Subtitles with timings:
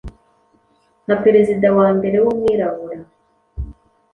[1.05, 2.99] nka perezida wa mbere w’umwirabura